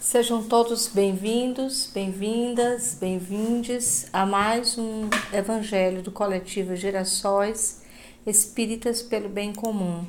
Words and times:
Sejam 0.00 0.42
todos 0.42 0.88
bem-vindos, 0.88 1.90
bem-vindas, 1.92 2.96
bem-vindes 2.98 4.08
a 4.10 4.24
mais 4.24 4.78
um 4.78 5.10
Evangelho 5.30 6.02
do 6.02 6.10
Coletivo 6.10 6.74
Gerações 6.74 7.82
Espíritas 8.26 9.02
pelo 9.02 9.28
Bem 9.28 9.52
Comum. 9.52 10.06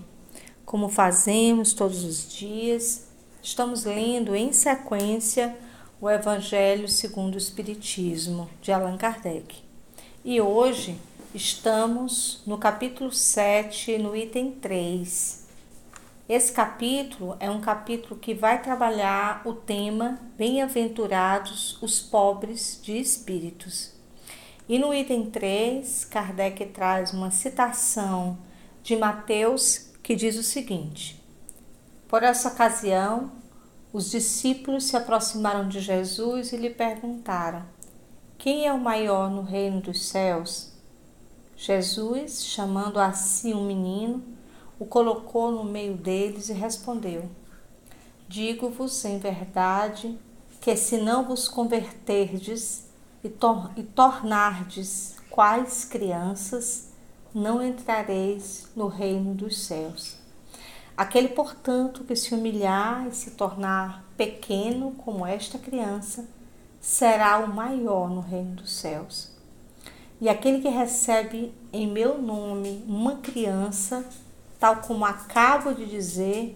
Como 0.66 0.88
fazemos 0.88 1.74
todos 1.74 2.06
os 2.06 2.32
dias, 2.32 3.10
estamos 3.44 3.84
lendo 3.84 4.34
em 4.34 4.54
sequência 4.54 5.58
o 6.00 6.10
Evangelho 6.10 6.88
segundo 6.88 7.36
o 7.36 7.38
Espiritismo 7.38 8.50
de 8.62 8.72
Allan 8.72 8.96
Kardec. 8.96 9.58
E 10.24 10.40
hoje 10.40 10.98
estamos 11.36 12.42
no 12.48 12.58
capítulo 12.58 13.12
7, 13.12 13.98
no 13.98 14.16
item 14.16 14.52
3 14.52 15.41
esse 16.34 16.54
capítulo 16.54 17.36
é 17.42 17.50
um 17.50 17.60
capítulo 17.60 18.18
que 18.18 18.34
vai 18.34 18.62
trabalhar 18.62 19.42
o 19.44 19.52
tema 19.52 20.18
Bem-aventurados 20.38 21.78
os 21.82 22.00
pobres 22.00 22.80
de 22.82 22.98
espíritos. 22.98 23.92
E 24.66 24.80
no 24.80 24.94
item 24.94 25.30
3, 25.30 26.06
Kardec 26.06 26.68
traz 26.68 27.12
uma 27.12 27.32
citação 27.32 28.38
de 28.82 28.96
Mateus 28.96 29.92
que 30.02 30.16
diz 30.16 30.38
o 30.38 30.44
seguinte: 30.44 31.22
Por 32.08 32.24
essa 32.24 32.48
ocasião, 32.48 33.34
os 33.92 34.10
discípulos 34.10 34.86
se 34.86 34.96
aproximaram 34.96 35.68
de 35.68 35.82
Jesus 35.82 36.54
e 36.54 36.56
lhe 36.56 36.70
perguntaram: 36.70 37.66
Quem 38.38 38.66
é 38.66 38.72
o 38.72 38.80
maior 38.80 39.30
no 39.30 39.42
reino 39.42 39.82
dos 39.82 40.02
céus? 40.06 40.72
Jesus, 41.58 42.46
chamando 42.46 43.02
a 43.02 43.12
si 43.12 43.54
um 43.54 43.66
menino, 43.66 44.40
o 44.82 44.86
colocou 44.88 45.52
no 45.52 45.64
meio 45.64 45.94
deles 45.94 46.50
e 46.50 46.54
respondeu: 46.54 47.30
Digo-vos 48.28 49.06
em 49.06 49.20
verdade 49.20 50.18
que 50.60 50.76
se 50.76 50.98
não 50.98 51.24
vos 51.24 51.48
converterdes 51.48 52.88
e, 53.24 53.30
tor 53.30 53.70
e 53.78 53.84
tornardes 53.84 55.18
quais 55.30 55.86
crianças, 55.86 56.90
não 57.32 57.64
entrareis 57.64 58.70
no 58.76 58.88
reino 58.88 59.36
dos 59.36 59.66
céus. 59.66 60.18
Aquele, 60.98 61.28
portanto, 61.28 62.04
que 62.04 62.16
se 62.16 62.34
humilhar 62.34 63.08
e 63.08 63.14
se 63.14 63.32
tornar 63.32 64.04
pequeno 64.18 64.94
como 64.94 65.28
esta 65.28 65.60
criança, 65.60 66.28
será 66.80 67.38
o 67.38 67.54
maior 67.54 68.10
no 68.10 68.20
reino 68.20 68.56
dos 68.56 68.74
céus. 68.74 69.32
E 70.20 70.28
aquele 70.28 70.60
que 70.60 70.70
recebe 70.70 71.54
em 71.72 71.86
meu 71.86 72.20
nome 72.20 72.84
uma 72.88 73.18
criança, 73.18 74.04
tal 74.62 74.76
como 74.76 75.04
acabo 75.04 75.74
de 75.74 75.88
dizer, 75.88 76.56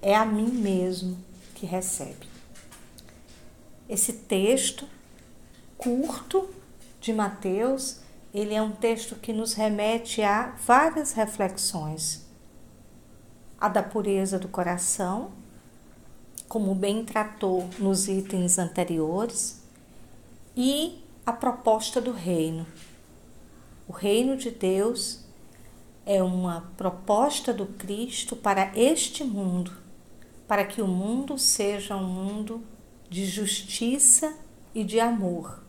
é 0.00 0.16
a 0.16 0.24
mim 0.24 0.48
mesmo 0.48 1.22
que 1.54 1.66
recebe. 1.66 2.26
Esse 3.86 4.14
texto 4.14 4.88
curto 5.76 6.48
de 6.98 7.12
Mateus, 7.12 7.98
ele 8.32 8.54
é 8.54 8.62
um 8.62 8.72
texto 8.72 9.16
que 9.16 9.34
nos 9.34 9.52
remete 9.52 10.22
a 10.22 10.54
várias 10.64 11.12
reflexões. 11.12 12.26
A 13.60 13.68
da 13.68 13.82
pureza 13.82 14.38
do 14.38 14.48
coração, 14.48 15.30
como 16.48 16.74
bem 16.74 17.04
tratou 17.04 17.68
nos 17.78 18.08
itens 18.08 18.58
anteriores, 18.58 19.60
e 20.56 21.04
a 21.26 21.34
proposta 21.34 22.00
do 22.00 22.12
reino. 22.12 22.66
O 23.86 23.92
reino 23.92 24.38
de 24.38 24.50
Deus 24.50 25.21
é 26.04 26.22
uma 26.22 26.72
proposta 26.76 27.52
do 27.52 27.66
Cristo 27.66 28.34
para 28.34 28.72
este 28.76 29.22
mundo, 29.22 29.72
para 30.48 30.64
que 30.64 30.82
o 30.82 30.86
mundo 30.86 31.38
seja 31.38 31.96
um 31.96 32.04
mundo 32.04 32.62
de 33.08 33.24
justiça 33.24 34.34
e 34.74 34.82
de 34.82 34.98
amor. 34.98 35.62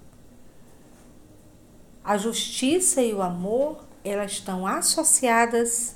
A 2.04 2.18
justiça 2.18 3.02
e 3.02 3.14
o 3.14 3.22
amor, 3.22 3.86
elas 4.04 4.34
estão 4.34 4.66
associadas 4.66 5.96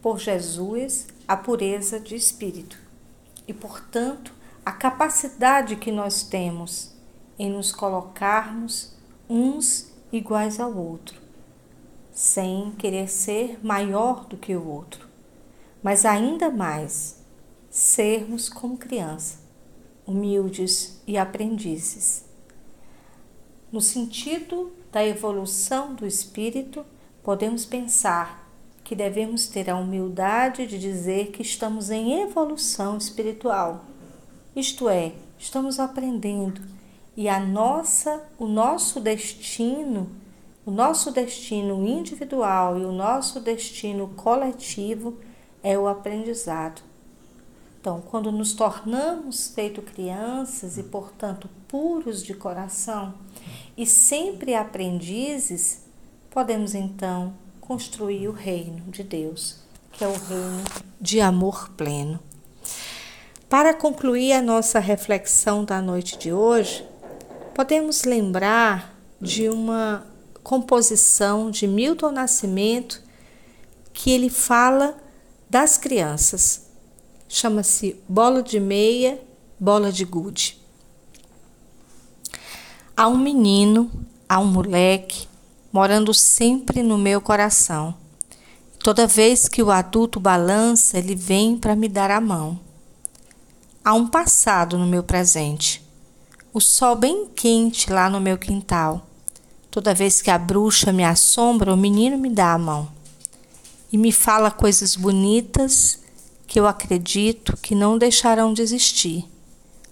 por 0.00 0.18
Jesus 0.18 1.08
à 1.26 1.36
pureza 1.36 1.98
de 1.98 2.14
espírito. 2.14 2.78
E, 3.46 3.52
portanto, 3.52 4.32
a 4.64 4.72
capacidade 4.72 5.76
que 5.76 5.92
nós 5.92 6.22
temos 6.22 6.94
em 7.38 7.50
nos 7.50 7.72
colocarmos 7.72 8.94
uns 9.28 9.92
iguais 10.10 10.58
ao 10.58 10.74
outro 10.74 11.25
sem 12.16 12.70
querer 12.78 13.10
ser 13.10 13.60
maior 13.62 14.24
do 14.24 14.38
que 14.38 14.56
o 14.56 14.66
outro, 14.66 15.06
mas 15.82 16.06
ainda 16.06 16.48
mais 16.48 17.22
sermos 17.68 18.48
como 18.48 18.78
criança, 18.78 19.38
humildes 20.06 20.98
e 21.06 21.18
aprendizes. 21.18 22.24
No 23.70 23.82
sentido 23.82 24.72
da 24.90 25.04
evolução 25.06 25.94
do 25.94 26.06
espírito, 26.06 26.86
podemos 27.22 27.66
pensar 27.66 28.50
que 28.82 28.96
devemos 28.96 29.46
ter 29.46 29.68
a 29.68 29.76
humildade 29.76 30.66
de 30.66 30.78
dizer 30.78 31.32
que 31.32 31.42
estamos 31.42 31.90
em 31.90 32.22
evolução 32.22 32.96
espiritual. 32.96 33.84
Isto 34.54 34.88
é, 34.88 35.12
estamos 35.38 35.78
aprendendo 35.78 36.62
e 37.14 37.28
a 37.28 37.38
nossa, 37.38 38.26
o 38.38 38.46
nosso 38.46 39.00
destino 39.00 40.24
o 40.66 40.70
nosso 40.72 41.12
destino 41.12 41.86
individual 41.86 42.76
e 42.76 42.84
o 42.84 42.90
nosso 42.90 43.38
destino 43.38 44.08
coletivo 44.16 45.16
é 45.62 45.78
o 45.78 45.86
aprendizado. 45.86 46.82
Então, 47.80 48.02
quando 48.10 48.32
nos 48.32 48.52
tornamos 48.52 49.46
feito 49.46 49.80
crianças 49.80 50.76
e, 50.76 50.82
portanto, 50.82 51.48
puros 51.68 52.20
de 52.20 52.34
coração 52.34 53.14
e 53.76 53.86
sempre 53.86 54.56
aprendizes, 54.56 55.82
podemos 56.28 56.74
então 56.74 57.32
construir 57.60 58.26
o 58.26 58.32
reino 58.32 58.80
de 58.90 59.04
Deus, 59.04 59.60
que 59.92 60.02
é 60.02 60.08
o 60.08 60.12
reino 60.12 60.64
de 61.00 61.20
amor 61.20 61.70
pleno. 61.76 62.18
Para 63.48 63.72
concluir 63.72 64.32
a 64.32 64.42
nossa 64.42 64.80
reflexão 64.80 65.64
da 65.64 65.80
noite 65.80 66.18
de 66.18 66.32
hoje, 66.32 66.84
podemos 67.54 68.02
lembrar 68.02 68.98
de 69.20 69.48
uma 69.48 70.15
composição 70.46 71.50
de 71.50 71.66
Milton 71.66 72.12
Nascimento 72.12 73.02
que 73.92 74.12
ele 74.12 74.30
fala 74.30 74.96
das 75.50 75.76
crianças. 75.76 76.68
Chama-se 77.28 78.00
Bola 78.08 78.44
de 78.44 78.60
Meia, 78.60 79.20
Bola 79.58 79.90
de 79.90 80.04
Gude. 80.04 80.56
Há 82.96 83.08
um 83.08 83.18
menino, 83.18 83.90
há 84.28 84.38
um 84.38 84.46
moleque, 84.46 85.26
morando 85.72 86.14
sempre 86.14 86.80
no 86.80 86.96
meu 86.96 87.20
coração. 87.20 87.92
Toda 88.78 89.04
vez 89.04 89.48
que 89.48 89.64
o 89.64 89.72
adulto 89.72 90.20
balança, 90.20 90.96
ele 90.96 91.16
vem 91.16 91.58
para 91.58 91.74
me 91.74 91.88
dar 91.88 92.12
a 92.12 92.20
mão. 92.20 92.56
Há 93.84 93.94
um 93.94 94.06
passado 94.06 94.78
no 94.78 94.86
meu 94.86 95.02
presente, 95.02 95.84
o 96.52 96.60
sol 96.60 96.94
bem 96.94 97.26
quente 97.34 97.90
lá 97.90 98.08
no 98.08 98.20
meu 98.20 98.38
quintal. 98.38 99.04
Toda 99.76 99.92
vez 99.92 100.22
que 100.22 100.30
a 100.30 100.38
bruxa 100.38 100.90
me 100.90 101.04
assombra, 101.04 101.74
o 101.74 101.76
menino 101.76 102.16
me 102.16 102.30
dá 102.30 102.54
a 102.54 102.58
mão 102.58 102.88
e 103.92 103.98
me 103.98 104.10
fala 104.10 104.50
coisas 104.50 104.96
bonitas 104.96 105.98
que 106.46 106.58
eu 106.58 106.66
acredito 106.66 107.54
que 107.58 107.74
não 107.74 107.98
deixarão 107.98 108.54
de 108.54 108.62
existir. 108.62 109.28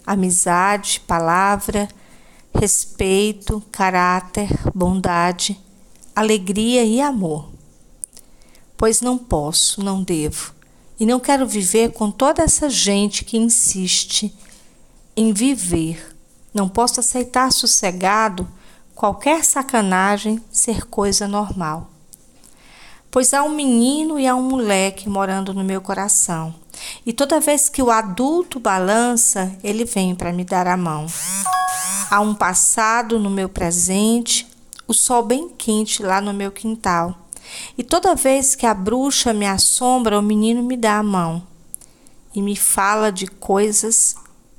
Amizade, 0.07 1.01
palavra, 1.01 1.87
respeito, 2.59 3.63
caráter, 3.71 4.49
bondade, 4.75 5.61
alegria 6.17 6.83
e 6.83 6.99
amor. 6.99 7.51
Pois 8.79 9.03
não 9.03 9.19
posso, 9.19 9.85
não 9.85 10.03
devo, 10.03 10.55
e 10.99 11.05
não 11.05 11.21
quero 11.21 11.47
viver 11.47 11.93
com 11.93 12.11
toda 12.11 12.43
essa 12.43 12.71
gente 12.71 13.23
que 13.23 13.37
insiste 13.37 14.35
em 15.15 15.31
viver. 15.31 16.17
Não 16.55 16.71
posso 16.71 17.01
aceitar 17.01 17.53
sossegado 17.53 18.49
qualquer 18.95 19.45
sacanagem 19.45 20.41
ser 20.51 20.87
coisa 20.87 21.27
normal. 21.27 21.91
Pois 23.11 23.35
há 23.35 23.43
um 23.43 23.51
menino 23.51 24.19
e 24.19 24.27
há 24.27 24.35
um 24.35 24.43
moleque 24.43 25.09
morando 25.09 25.53
no 25.53 25.65
meu 25.65 25.81
coração, 25.81 26.55
e 27.05 27.13
toda 27.13 27.41
vez 27.41 27.69
que 27.69 27.83
o 27.83 27.91
adulto 27.91 28.59
balança, 28.59 29.57
ele 29.63 29.85
vem 29.85 30.15
para 30.15 30.33
me 30.33 30.45
dar 30.45 30.67
a 30.67 30.77
mão. 30.77 31.07
Há 32.11 32.21
um 32.21 32.35
passado 32.35 33.19
no 33.19 33.31
meu 33.31 33.49
presente, 33.49 34.47
o 34.87 34.93
sol 34.93 35.23
bem 35.23 35.49
quente 35.49 36.03
lá 36.03 36.21
no 36.21 36.33
meu 36.33 36.51
quintal. 36.51 37.17
E 37.79 37.85
toda 37.85 38.15
vez 38.15 38.55
que 38.55 38.67
a 38.67 38.75
bruxa 38.75 39.33
me 39.33 39.47
assombra, 39.47 40.19
o 40.19 40.23
menino 40.23 40.63
me 40.63 40.77
dá 40.77 40.99
a 40.99 41.03
mão 41.03 41.47
e 42.35 42.43
me 42.43 42.57
fala 42.57 43.13
de 43.13 43.27
coisas 43.27 44.17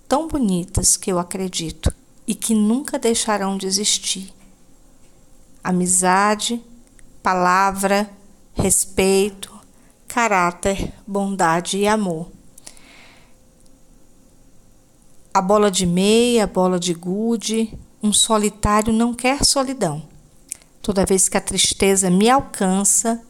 tão 0.07 0.27
bonitas 0.27 0.95
que 0.95 1.11
eu 1.11 1.19
acredito 1.19 1.93
e 2.27 2.33
que 2.33 2.53
nunca 2.53 2.97
deixarão 2.97 3.57
de 3.57 3.67
existir. 3.67 4.33
Amizade, 5.63 6.63
palavra, 7.21 8.09
respeito, 8.53 9.53
caráter, 10.07 10.93
bondade 11.07 11.77
e 11.77 11.87
amor. 11.87 12.35
a 15.35 15.41
bola 15.41 15.69
de 15.69 15.85
meia, 15.85 16.45
a 16.45 16.47
bola 16.47 16.79
de 16.79 16.93
gude, 16.93 17.77
um 18.01 18.13
solitário 18.13 18.93
não 18.93 19.13
quer 19.13 19.43
solidão. 19.43 20.01
Toda 20.81 21.05
vez 21.05 21.27
que 21.27 21.35
a 21.35 21.41
tristeza 21.41 22.09
me 22.09 22.29
alcança, 22.29 23.21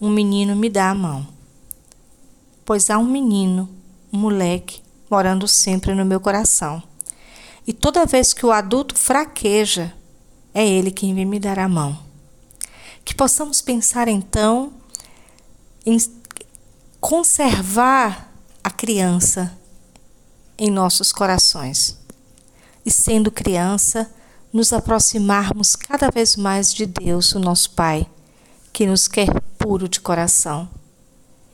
um 0.00 0.08
menino 0.08 0.54
me 0.54 0.70
dá 0.70 0.90
a 0.90 0.94
mão. 0.94 1.26
Pois 2.64 2.88
há 2.90 2.96
um 2.96 3.04
menino, 3.04 3.68
um 4.12 4.18
moleque, 4.20 4.80
morando 5.10 5.48
sempre 5.48 5.96
no 5.96 6.04
meu 6.04 6.20
coração. 6.20 6.80
E 7.68 7.72
toda 7.74 8.06
vez 8.06 8.32
que 8.32 8.46
o 8.46 8.50
adulto 8.50 8.94
fraqueja, 8.94 9.92
é 10.54 10.66
ele 10.66 10.90
quem 10.90 11.14
vem 11.14 11.26
me 11.26 11.38
dar 11.38 11.58
a 11.58 11.68
mão. 11.68 11.98
Que 13.04 13.14
possamos 13.14 13.60
pensar 13.60 14.08
então 14.08 14.72
em 15.84 15.98
conservar 16.98 18.32
a 18.64 18.70
criança 18.70 19.54
em 20.56 20.70
nossos 20.70 21.12
corações. 21.12 21.98
E 22.86 22.90
sendo 22.90 23.30
criança, 23.30 24.10
nos 24.50 24.72
aproximarmos 24.72 25.76
cada 25.76 26.10
vez 26.10 26.36
mais 26.36 26.72
de 26.72 26.86
Deus, 26.86 27.34
o 27.34 27.38
nosso 27.38 27.72
Pai, 27.72 28.08
que 28.72 28.86
nos 28.86 29.06
quer 29.06 29.42
puro 29.58 29.86
de 29.90 30.00
coração. 30.00 30.70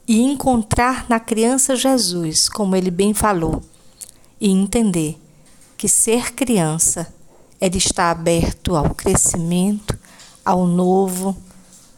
E 0.06 0.20
encontrar 0.20 1.06
na 1.08 1.19
criança 1.19 1.75
Jesus, 1.75 2.49
como 2.49 2.76
ele 2.76 2.93
bem 2.93 3.12
falou, 3.12 3.61
e 4.40 4.49
entender 4.49 5.24
que 5.76 5.88
ser 5.88 6.32
criança 6.35 7.12
é 7.61 7.69
de 7.69 7.79
estar 7.79 8.11
aberto 8.11 8.76
ao 8.76 8.94
crescimento, 8.94 9.99
ao 10.44 10.67
novo, 10.67 11.37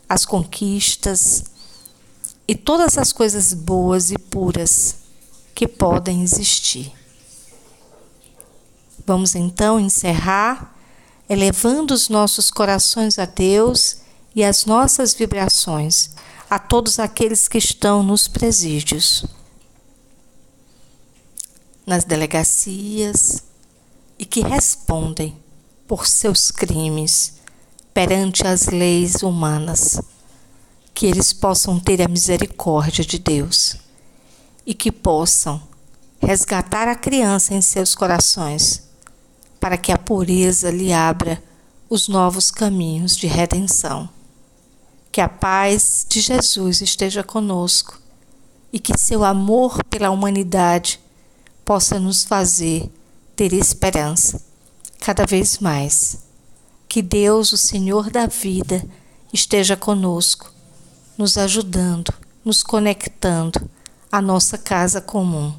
às 0.09 0.25
conquistas 0.25 1.45
e 2.47 2.55
todas 2.55 2.97
as 2.97 3.13
coisas 3.13 3.53
boas 3.53 4.11
e 4.11 4.19
puras 4.19 4.97
que 5.55 5.67
podem 5.67 6.23
existir. 6.23 6.93
Vamos 9.05 9.35
então 9.35 9.81
encerrar 9.81 10.75
elevando 11.29 11.93
os 11.93 12.09
nossos 12.09 12.51
corações 12.51 13.19
a 13.19 13.25
Deus 13.25 13.99
e 14.35 14.45
as 14.45 14.65
nossas 14.65 15.15
vibrações 15.15 16.11
a 16.49 16.59
todos 16.59 17.01
aqueles 17.01 17.49
que 17.49 17.59
estão 17.59 18.03
nos 18.03 18.29
presídios, 18.29 19.25
nas 21.85 22.05
delegacias 22.05 23.46
e 24.19 24.25
que 24.25 24.41
respondem 24.41 25.37
por 25.87 26.07
seus 26.07 26.51
crimes 26.51 27.35
perante 27.93 28.47
as 28.47 28.67
leis 28.67 29.23
humanas, 29.23 30.01
que 30.95 31.07
eles 31.07 31.33
possam 31.33 31.79
ter 31.79 32.03
a 32.03 32.09
misericórdia 32.09 33.05
de 33.05 33.19
Deus 33.19 33.77
e 34.67 34.75
que 34.75 34.91
possam 34.91 35.63
resgatar 36.21 36.89
a 36.89 36.95
criança 36.95 37.55
em 37.55 37.61
seus 37.61 37.95
corações, 37.95 38.83
para 39.61 39.77
que 39.77 39.93
a 39.93 39.99
pureza 39.99 40.71
lhe 40.71 40.93
abra 40.93 41.43
os 41.89 42.09
novos 42.09 42.51
caminhos 42.51 43.17
de 43.17 43.27
redenção. 43.27 44.09
Que 45.13 45.21
a 45.21 45.29
paz 45.29 46.05
de 46.09 46.21
Jesus 46.21 46.81
esteja 46.81 47.23
conosco 47.23 47.99
e 48.73 48.79
que 48.79 48.99
seu 48.99 49.25
amor 49.25 49.83
pela 49.85 50.11
humanidade 50.11 51.01
possa 51.65 51.99
nos 51.99 52.25
fazer 52.25 52.91
ter 53.37 53.53
esperança 53.53 54.43
cada 54.99 55.27
vez 55.27 55.59
mais. 55.59 56.19
Que 56.89 57.03
Deus, 57.03 57.53
o 57.53 57.59
Senhor 57.59 58.11
da 58.11 58.27
vida, 58.27 58.83
esteja 59.33 59.77
conosco, 59.77 60.51
nos 61.19 61.37
ajudando, 61.37 62.13
nos 62.43 62.63
conectando 62.63 63.69
a 64.11 64.23
nossa 64.23 64.57
casa 64.57 65.01
comum, 65.01 65.55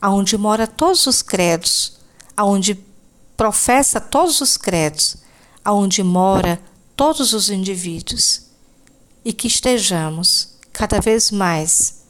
aonde 0.00 0.36
mora 0.36 0.66
todos 0.66 1.06
os 1.06 1.22
credos, 1.22 1.98
aonde 2.36 2.74
professa 3.36 4.00
todos 4.00 4.40
os 4.40 4.56
credos, 4.56 5.18
aonde 5.64 6.02
mora 6.02 6.60
todos 6.96 7.32
os 7.32 7.48
indivíduos, 7.48 8.42
e 9.24 9.32
que 9.32 9.46
estejamos 9.46 10.56
cada 10.72 11.00
vez 11.00 11.30
mais 11.30 12.02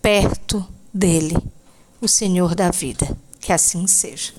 perto 0.00 0.64
dele, 0.94 1.36
o 2.00 2.06
Senhor 2.06 2.54
da 2.54 2.70
vida. 2.70 3.16
Que 3.40 3.52
assim 3.52 3.86
seja. 3.86 4.32